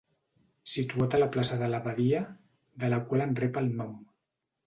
Situat 0.75 1.17
a 1.17 1.19
la 1.23 1.27
plaça 1.35 1.57
de 1.59 1.67
l'Abadia, 1.73 2.23
de 2.85 2.91
la 2.95 3.01
qual 3.11 3.25
en 3.29 3.35
rep 3.43 3.59
el 3.61 3.69
nom. 3.83 3.93